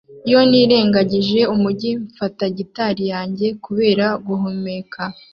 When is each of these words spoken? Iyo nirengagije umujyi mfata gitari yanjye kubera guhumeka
Iyo 0.27 0.39
nirengagije 0.49 1.39
umujyi 1.53 1.89
mfata 2.09 2.45
gitari 2.57 3.03
yanjye 3.13 3.47
kubera 3.65 4.05
guhumeka 4.25 5.01